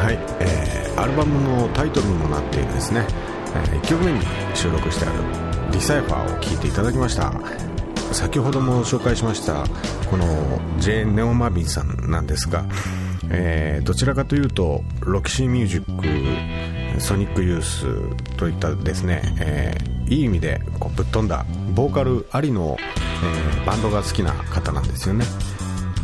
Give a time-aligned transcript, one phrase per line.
[0.00, 3.06] はいえー、アルバムのタイトルにもなっているですね、
[3.72, 4.20] え1曲目に
[4.54, 5.18] 収録してある
[5.72, 7.32] 「リサイファー」を聴いていただきました。
[8.12, 9.64] 先ほども紹介しました
[10.10, 10.24] この
[10.78, 12.64] ジェーン・ネオ・マービンさんなんですが、
[13.30, 25.24] えー、どちらかというとロキシーミュージックソニックユースといったですね、えー、いい意味でこうぶっ飛んだボーカルありの、えー、バンドが好きな方なんですよね。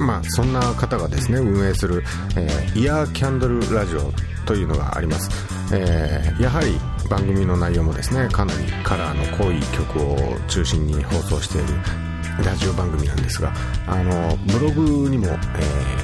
[0.00, 2.02] まあそんな方がですね運営する、
[2.36, 4.12] えー、イヤーキャンドルラジオ
[4.46, 5.30] というのがあります。
[5.72, 6.78] えー、やはり
[7.08, 10.16] 番組の内容もですねかなりカラーの濃い曲を
[10.48, 11.74] 中心に放送している
[12.44, 13.52] ラジオ番組なんですが
[13.86, 15.30] あのブログにも、え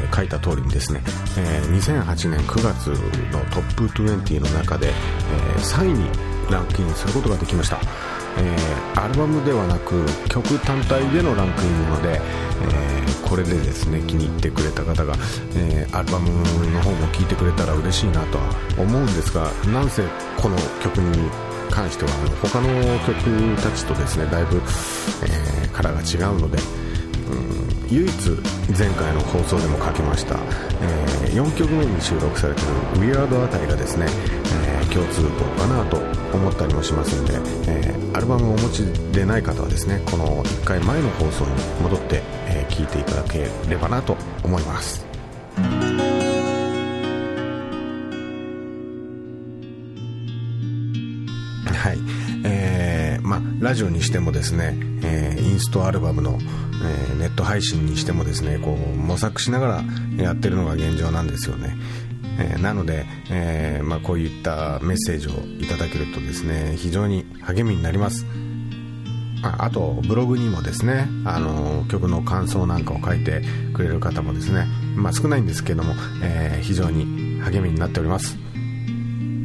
[0.07, 1.01] ー、書いた通りにですね、
[1.39, 2.89] えー、2008年9月
[3.33, 6.09] のトップ20の中で、えー、3位に
[6.51, 7.81] ランクインすることができました、
[8.39, 8.57] え、
[8.95, 12.21] アルバムではなく曲単体でのランクインなので、
[13.29, 15.15] これでですね気に入ってくれた方が、
[15.57, 16.31] えー、アルバム
[16.71, 18.45] の方も聴いてくれたら嬉しいなとは
[18.79, 20.03] 思うんですがなんせ
[20.37, 21.31] この曲に
[21.71, 22.69] 関しては他の
[23.05, 26.59] 曲たちとですねだいぶ、えー、カラーが違うので、
[27.91, 28.11] 唯一
[28.77, 30.37] 前回の放送でも書きました、
[30.83, 32.73] えー、4曲目に収録されている
[33.13, 34.07] 「ウィアード」あたりがですね、
[34.67, 35.99] えー、共通項かなと
[36.37, 37.35] 思ったりもしますんで、
[37.69, 41.51] えー、アルバムをお持ちでない方はですねこの1回前の放送に
[41.83, 45.07] 戻って、え聴いていただければなと思います。
[51.87, 51.99] はい
[52.45, 52.66] えー、
[53.61, 59.83] ラジオにしてもですね、えー、インストアルバムの、えー、ネット配信にしてもですねこう模索しなが
[60.19, 61.75] らやってるのが現状なんですよね、
[62.39, 65.31] えー、なので、えまあ、こういったメッセージを
[65.63, 68.27] いただけるとですね非常に励みになります。
[69.43, 73.43] ああとブログにもですねあの曲の感想なんかを書いて
[73.75, 74.67] くれる方もですね、
[74.97, 78.39] まあ、少ないんですけども、え、非常に励みになっております、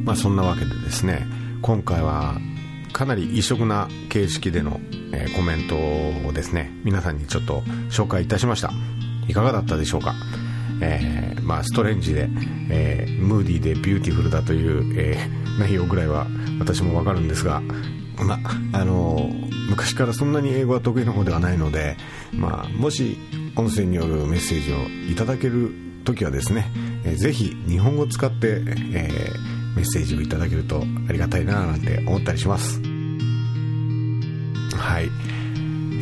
[0.05, 1.27] まあ、そんなわけでですね
[1.61, 2.37] 今回は
[2.93, 4.79] かなり異色な形式での、
[5.13, 5.75] えー、コメント
[6.27, 8.71] をですね皆さんにちょっと紹介いたしました。
[9.27, 10.15] いかがだったでしょうか？
[10.81, 12.27] えー、まあ、ストレンジで、
[12.71, 16.25] えー、ムーディーでビューティフルだという、えー、内容ぐらいは
[16.59, 17.61] 私もわかるんですが、
[18.19, 18.39] ま
[18.73, 19.29] あの
[19.69, 21.97] 昔からそんなに英語は得意な方ではないので、
[22.33, 23.17] まあ、もし
[23.55, 24.77] 音声によるメッセージを
[25.11, 25.71] いただける
[26.03, 26.71] 時はですね、
[27.05, 28.63] えー、ぜひ日本語を使って、
[28.93, 32.81] えーメッセージをいただけるとありがたいななんて思ったりします。
[34.75, 35.09] はい。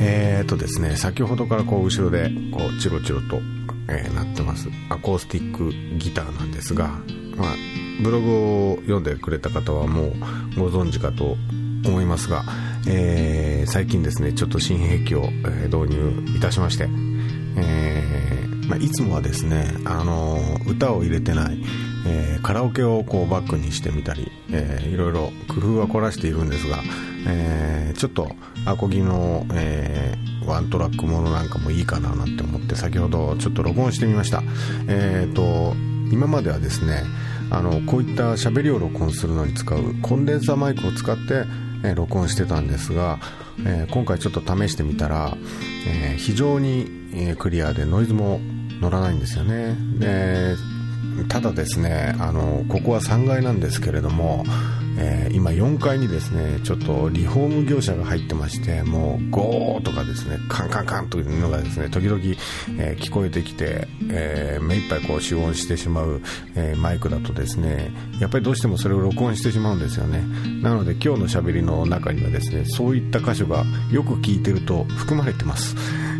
[0.01, 3.41] えーとですね先ほどからこう後ろでこうチロチロと、
[3.89, 4.69] えー、なってます。
[4.89, 6.87] アコースティックギターなんですが、
[7.35, 7.55] まあ、
[8.01, 10.13] ブログを読んでくれた方はもう
[10.57, 11.35] ご存知かと
[11.85, 12.43] 思いますが、
[12.87, 16.87] えー、最近ですねちょっと新兵器を、え導入いたしまして、
[17.57, 20.37] えーまあ、いつもはですね、あの
[20.67, 21.57] 歌を入れてない、
[22.07, 26.79] えー、カラオケをこうバックにしてみたり、えー、いろいろ工夫は凝らしているんですが、
[27.27, 28.29] えー、ちょっと
[28.65, 34.41] アコギの、えー、ワントラックものなんかもいいかななんて思って先ほどちょっと録音してみました、
[34.87, 35.73] えーと、
[36.11, 37.03] 今まではですね
[37.51, 41.45] あのこういった喋りを録音するのに使うコンデンサーマイクを使って、
[41.83, 43.19] えー、録音してたんですが、
[43.65, 45.35] えー、今回ちょっと試してみたら、
[45.87, 48.39] えー、非常に、えクリアでノイズも
[48.81, 49.75] 乗らないんですよね。
[49.97, 50.55] で
[51.27, 54.43] ただですねあのここは3階なんですけれども、
[54.97, 62.21] えー、今4階にですねちょっとリフォーム業者が入ってましてもうゴーとかですねカンカンカンというのがですね時々、
[62.77, 66.21] えー、聞こえてきて、えー、目いっぱいこう集音してしまう、
[66.55, 70.23] えマイクだとですねやっぱりどうしてもそれを録音してしまうんですよね。
[70.61, 75.75] なので今日のしゃべりの中にはですねそういった箇所がよく聞いてると含まれてます。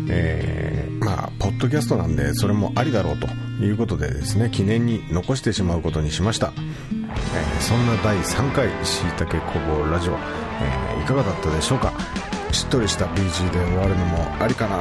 [0.08, 3.26] え、まあ、ポッドキャストなんでそれもありだろうと
[3.64, 11.92] いうことでですね記念に残してしまうことにしました、えー、そんな第3回しいたけ工房ラジオ、えー、いかがだったでしょうか？
[12.52, 14.76] しっとりした BG で終わるのもありかな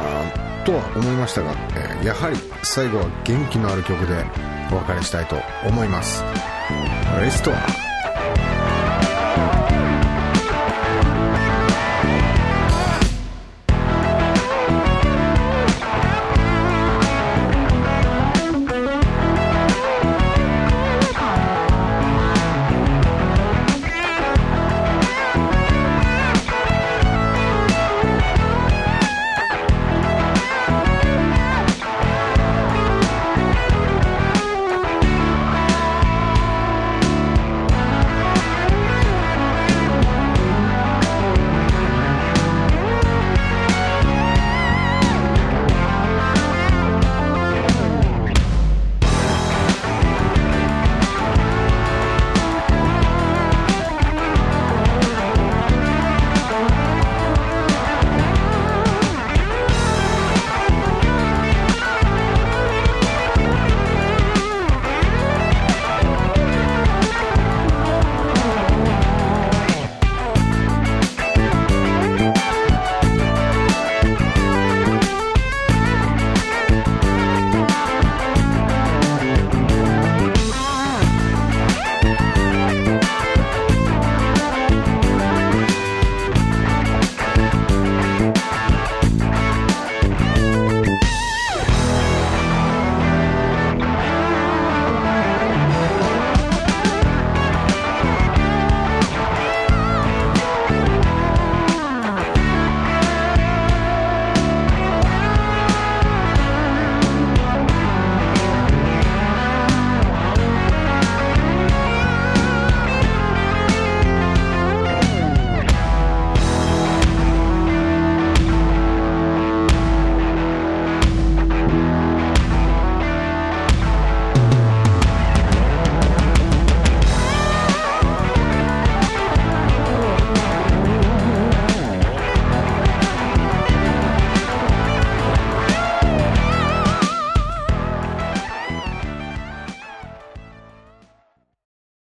[0.66, 1.54] とは思いましたが、
[2.01, 4.25] えやはり最後は元気のある曲で
[4.71, 5.38] お別れしたいと
[5.68, 6.24] 思います。
[7.21, 7.88] レストア。